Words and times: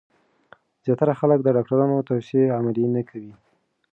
زیاتره 0.85 1.13
خلک 1.19 1.39
د 1.43 1.47
ډاکټرانو 1.55 2.05
توصیه 2.09 2.53
عملي 2.57 2.85
نه 2.95 3.01
کوي. 3.09 3.33